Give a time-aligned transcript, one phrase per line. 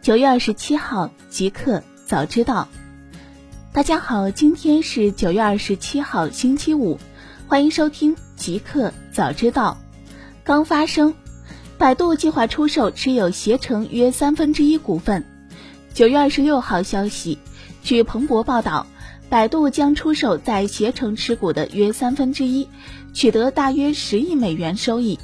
[0.00, 2.68] 九月二十七号，极客早知道。
[3.72, 6.98] 大家好，今天是九月二十七号，星期五，
[7.48, 9.76] 欢迎收听极客早知道。
[10.44, 11.14] 刚发生，
[11.76, 15.24] 百度计划出售持有携程约三分之一股份。
[15.92, 17.38] 九月二十六号消息，
[17.82, 18.86] 据彭博报道，
[19.28, 22.68] 百度将出售在携程持股的约三分之一，
[23.12, 25.18] 取得大约十亿美元收益，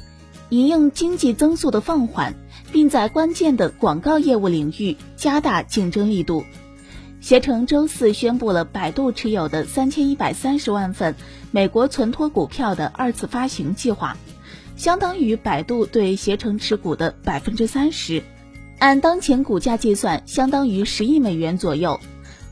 [0.49, 2.35] 以应经济增速的放缓。
[2.71, 6.43] 并在关键的广告业务领域加大竞争力度。
[7.21, 11.15] 携程周四宣布了百度持有的三千一百三十万份
[11.49, 14.15] 美国存托股票的二次发行计划，
[14.75, 18.21] 相当于百度对携程持股的百分之三十，
[18.77, 21.99] 按当前股价计算，相当于十亿美元左右。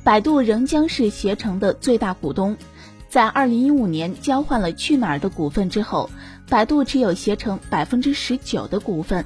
[0.04, 2.58] 百度仍将是携程的最大股东。
[3.10, 6.10] 在二零一五年交换了去哪儿的股份之后，
[6.50, 9.24] 百度持有携程百分之十九的股份。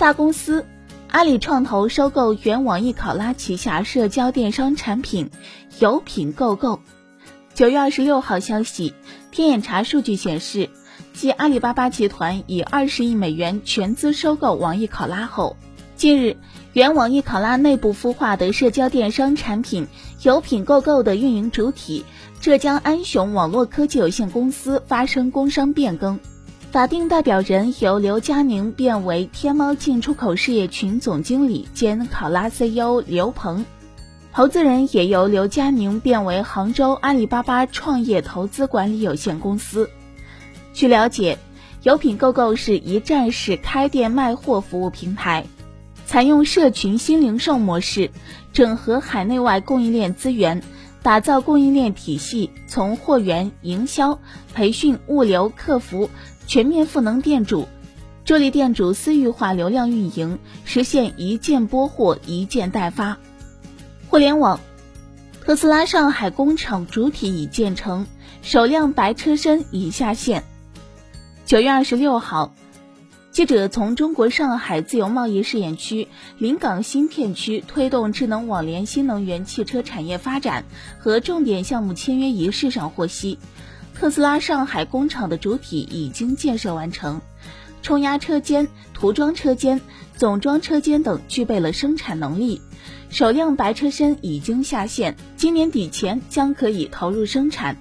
[0.00, 0.64] 大公司，
[1.08, 5.28] 阿里创投收购原网易考拉旗下社交电商产品
[5.78, 6.80] 有品购购。
[7.52, 8.94] 九月二十六号消息，
[9.30, 10.70] 天眼查数据显示，
[11.12, 15.58] 继阿里巴巴集团以二十亿美元全资收购网易考拉后，
[15.96, 16.38] 近日
[16.72, 19.86] 原网易考拉内部孵化的社交电商产品
[20.22, 22.06] 有品购购的运营主体
[22.40, 26.18] 浙江安雄网络科技有限公司发生工商变更。
[26.70, 33.64] 法定代表人由刘佳宁变为天猫进出口事业群总经理兼考拉 CEO 刘鹏，
[34.32, 39.90] 投资人也由刘佳宁变为杭州阿里巴巴创业投资管理有限公司。
[40.72, 41.38] 据了解，
[41.82, 45.46] 有品购购是一站式开店卖货服务平台，
[46.06, 48.12] 采用社群新零售模式，
[48.52, 50.62] 整合海内外供应链资源，
[51.02, 54.18] 打造供应链体系，从货源、营销、
[54.54, 56.10] 培训、物流、客服。
[56.46, 57.68] 全面赋能店主，
[58.24, 63.18] 助力店主私域化流量运营，实现一件拨货、一件代发。
[64.08, 64.58] 互联网，
[65.44, 68.04] 特斯拉上海工厂主体已建成，
[68.42, 70.42] 首辆白车身已下线。
[71.46, 72.52] 九月二十六号，
[73.30, 80.64] 记者从中国上海自由贸易试验区临港新片区推动智能网联新能源汽车产业发展
[80.98, 83.38] 和重点项目签约仪式上获悉。
[83.94, 87.20] 特斯拉上海工厂的主体已经建设完成，
[87.82, 89.80] 冲压车间、涂装车间、
[90.16, 92.60] 总装车间等具备了生产能力。
[93.10, 97.76] 首辆白车身已经下线，今年底前将可以投入生产。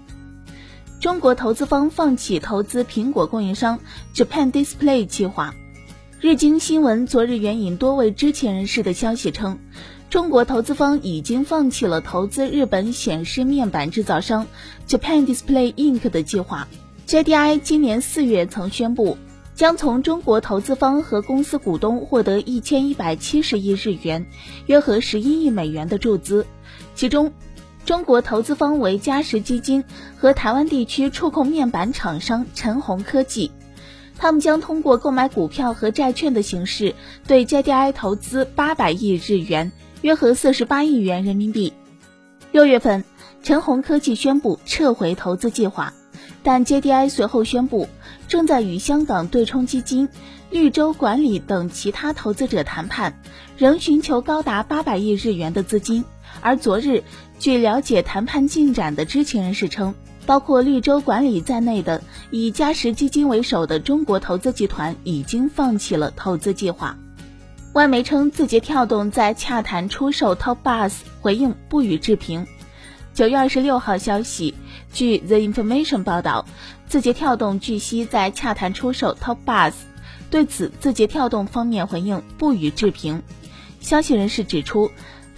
[1.00, 3.80] 中国投资方放弃投资苹果供应商
[4.14, 5.56] Japan Display 计划。
[6.20, 9.58] 日经新闻昨日援引多位知情人士的消息称。
[10.10, 14.46] 中国投资方已经放弃了投资日本显示面板制造商
[14.90, 16.10] Japan Display Inc.
[16.10, 16.68] 的计划。
[17.08, 19.18] JDI 今年四月曾宣布，
[19.56, 24.26] 将从中国投资方和公司股东获得一千一百七十亿日元
[24.68, 26.46] （约合十一亿美元）的注资，
[26.94, 27.32] 其中，
[27.90, 29.84] 中国投资方为嘉实基金
[30.16, 33.50] 和台湾地区触控面板厂商陈红科技，
[34.16, 36.94] 他们将通过购买股票和债券的形式
[37.26, 39.72] 对 JDI 投资八百亿日元。
[40.04, 41.74] 约合四十八亿元人民币。
[42.52, 43.04] 六月份，
[43.42, 45.96] 陈红科技宣布撤回投资计划，
[46.44, 47.90] 但 JDI 随后宣布
[48.28, 50.08] 正在与香港对冲基金、
[50.52, 53.20] 绿洲管理等其他投资者谈判，
[53.58, 56.06] 仍寻求高达八百亿日元的资金。
[56.42, 57.04] 而昨日，
[57.40, 59.96] 据了解谈判进展的知情人士称，
[60.26, 62.02] 包括绿洲管理在内的
[62.32, 66.98] 以嘉实基金为首的中国投资集团已经放弃了投资计划。
[67.74, 72.48] 外媒称，字节跳动在洽谈出售 TopBus，回应不予置评。
[73.14, 74.56] 九月二十六号消息，
[74.94, 76.46] 据 The Information 报道，
[76.88, 79.74] 字节跳动据悉在洽谈出售 TopBus，
[80.32, 83.22] 对此，字节跳动方面回应不予置评。
[83.82, 84.92] 消息人士指出，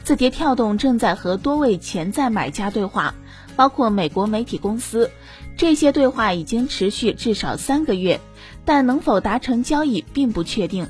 [0.04, 3.14] 字节跳动正在和多位潜在买家对话，
[3.56, 5.12] 包括美国媒体公司，
[5.56, 8.20] 这些对话已经持续至少三个月，
[8.66, 10.88] 但能否达成交易并不确定。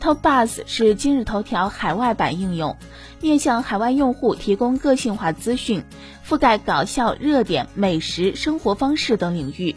[0.00, 2.76] TopBuzz 是今日头条海外版应用，
[3.20, 5.84] 面向海外用户提供个性化资讯，
[6.26, 9.76] 覆盖搞笑、热点、美食、生活方式等领域。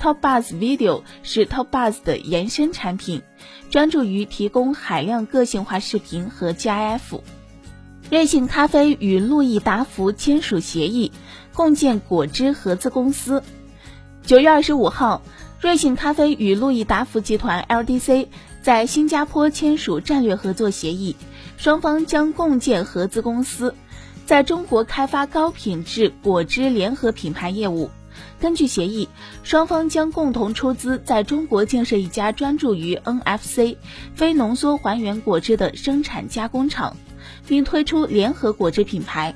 [0.00, 3.22] TopBuzz Video 是 TopBuzz 的延伸产品，
[3.70, 7.20] 专注于提供海量个性化视频和 GIF。
[8.12, 11.12] 瑞幸咖啡与路易达孚签署协议，
[11.54, 13.42] 共建果汁合资公司。
[14.22, 15.22] 九月二十五号，
[15.62, 18.26] 瑞幸咖啡与路易达孚集团 （LDC）。
[18.60, 21.16] 在新加坡签署战略合作协议，
[21.56, 23.74] 双方将共建合资公司，
[24.26, 27.88] 在中国开发高品质果汁联合品牌业务。
[28.38, 29.08] 根据协议，
[29.42, 33.78] 双方将共同出资在中国建设一家专注于 NFC
[34.14, 36.94] 非浓缩还原果汁的生产加工厂，
[37.46, 39.34] 并推出联合果汁品牌。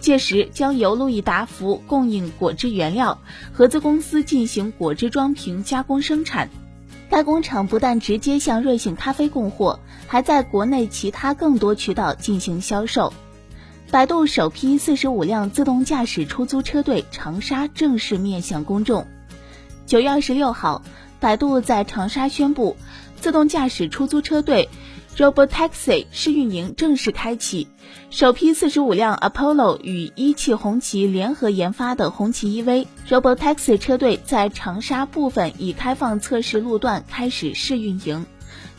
[0.00, 3.20] 届时将由路易达福供应果汁原料，
[3.52, 6.48] 合资公司进行果汁装瓶加工生产。
[7.10, 13.12] 该工厂不但直接向瑞幸咖啡供货，还在国内其他更多渠道进行销售。
[13.90, 19.06] 百度首批四十五辆自动驾驶出租车队长沙正式面向公众。
[19.86, 20.82] 九月二十六号，
[21.18, 22.76] 百度在长沙宣布，
[23.20, 24.68] 自动驾驶出租车队。
[25.18, 27.66] Robotaxi 试运营正式开启，
[28.08, 38.24] 首批四十五辆 Apollo 与一汽红旗联合研发的红旗 EV Robotaxi 车队在长沙部分已开放测试路段开始试运营。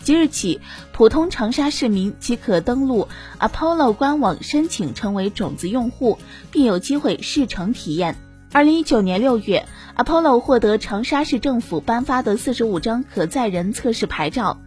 [0.01, 0.61] 即日起，
[0.93, 6.17] 普通长沙市民即可登录 Apollo 官网申请成为种子用户，
[6.51, 8.15] 并有机会试乘体验。
[8.51, 14.57] 二零一九年六月，Apollo 获得长沙市政府颁发的四十五张可载人测试牌照。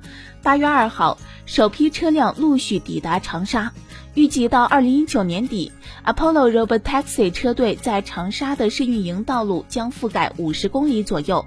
[0.43, 1.19] 八月二号。
[1.45, 3.73] 首批车辆陆续抵达长沙，
[4.15, 5.73] 预计到二零一九年底
[6.07, 11.45] ，Apollo Robotaxi 车队在长沙的试运营道路将覆盖五十公里左右。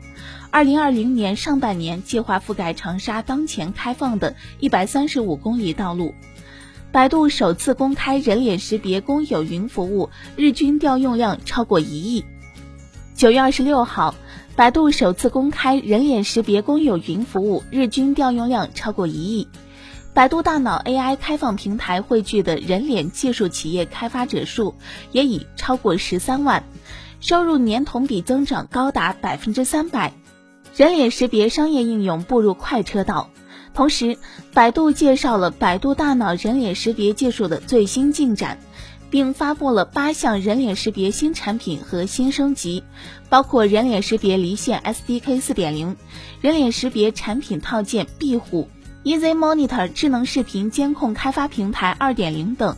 [0.51, 6.13] 二零二零年上半年计划覆盖长沙当前开放的一百三十五公里道路。
[6.91, 12.25] 百度首次公开人脸识别公有云服务，日均调用量超过一亿。
[13.15, 14.13] 九月二十六号，
[14.55, 19.49] 百度首次公开人脸识别公有云服务，日均调用量超过一亿。
[20.13, 24.75] 百度大脑 AI 开放平台汇聚的人脸技术企业开发者数
[25.11, 26.63] 也已超过十三万，
[27.19, 30.13] 收入年同比增长高达百分之三百，
[30.73, 33.29] 人脸识别商业应用步入快车道。
[33.73, 34.17] 同时，
[34.53, 38.57] 百度介绍了百度大脑人脸识别技术的最新进展，
[39.15, 42.83] 并发布了八项人脸识别新产品和新升级，
[43.29, 45.95] 包括人脸识别离线 SDK 四点零、
[46.41, 48.67] 人脸识别产品套件壁虎。
[49.05, 52.75] Easy Monitor 智能视频监控开发平台2.0等。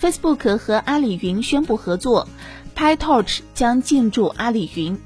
[0.00, 2.26] Facebook 和阿里云宣布合作
[2.74, 4.98] ，PyTorch 将进驻阿里云。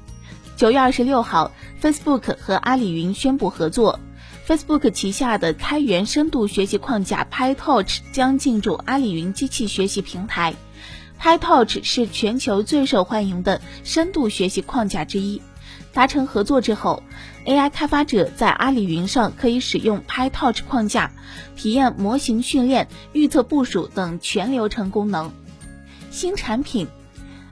[0.55, 1.51] 九月二十六号
[1.81, 3.99] ，Facebook 和阿里云宣布合作
[4.51, 10.53] ，Facebook 旗下的开源深度学习框架 PyTorch 将进驻阿里云机器学习平台。
[11.21, 15.41] PyTorch 是全球最受欢迎的深度学习框架之一。
[15.93, 17.01] 达成合作之后
[17.45, 21.11] ，AI 开发者在阿里云上可以使用 PyTorch 框架，
[21.55, 25.31] 体验模型训练、预测部署等全流程功能。
[26.09, 26.87] 新产品，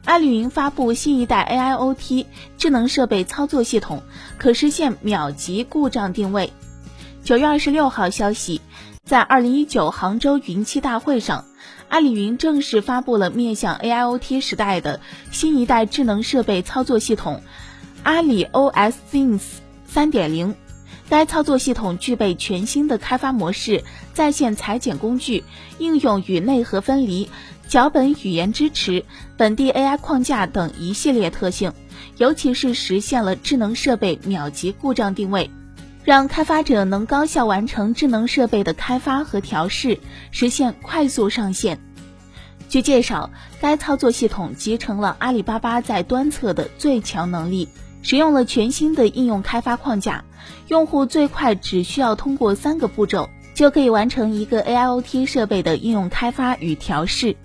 [0.04, 2.26] 阿里云发布新一代 AIoT
[2.58, 4.04] 智能设备操作系统，
[4.38, 6.52] 可实现秒级故障定位。
[7.30, 8.60] 九月二十六号消息，
[9.04, 11.46] 在二零一九杭州云栖大会上，
[11.88, 15.00] 阿里云正式发布了面向 AIoT 时代的
[15.30, 17.44] 新一代智能设备操作系统。
[18.02, 19.44] 阿里 OS Things
[19.94, 20.56] 3.0，
[21.08, 25.44] 该操作系统具备全新的开发模式、在线裁剪工具、
[25.78, 27.30] 应用与内核分离、
[27.68, 29.06] 脚本语言支持、
[29.38, 31.74] 本地 AI 框架等一系列特性，
[32.18, 35.52] 尤其是实现了智能设备秒级故障定位，
[36.10, 40.00] 让开发者能高效完成智能设备的开发和调试，
[40.32, 41.80] 实现快速上线。
[42.68, 43.30] 据介绍，
[43.62, 47.70] 该操作系统集成了阿里巴巴在端侧的最强能力。
[48.02, 50.24] 使用了全新的应用开发框架，
[50.68, 57.36] 用户最快只需要通过三个步骤，就可以完成一个 AIoT 设备的应用开发与调试。